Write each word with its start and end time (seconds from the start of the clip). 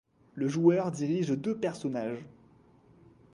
Le 0.33 0.47
joueur 0.47 0.89
dirige 0.91 1.27
deux 1.29 1.55
personnages. 1.55 2.25